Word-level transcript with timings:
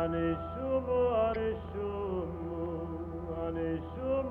Aleshum, 0.00 0.86
Aleshum, 1.26 2.30
Aleshum, 3.44 4.30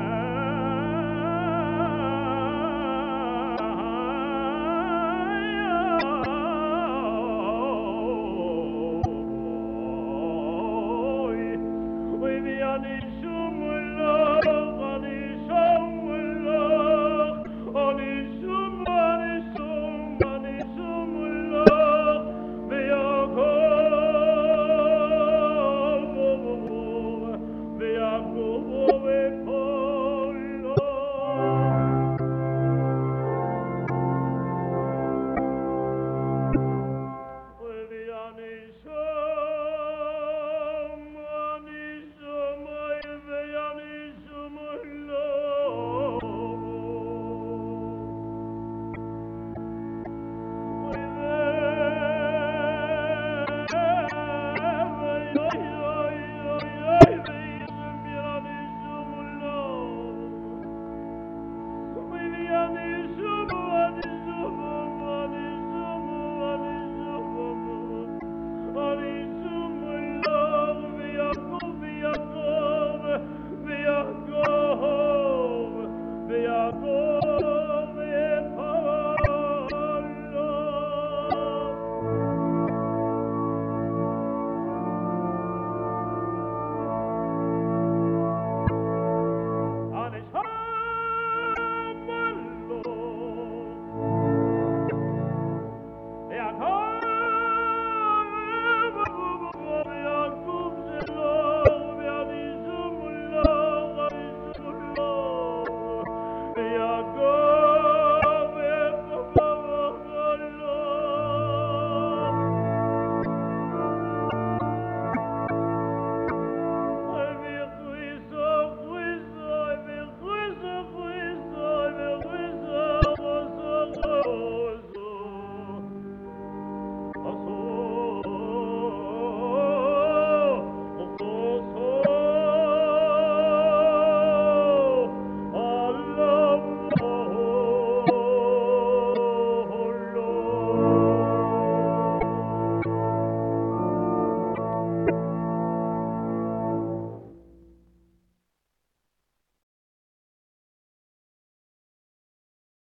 Spanish. 12.71 13.20